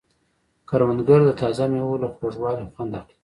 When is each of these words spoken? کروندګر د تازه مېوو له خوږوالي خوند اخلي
کروندګر 0.69 1.19
د 1.25 1.29
تازه 1.41 1.63
مېوو 1.71 2.01
له 2.03 2.07
خوږوالي 2.13 2.65
خوند 2.73 2.91
اخلي 2.99 3.13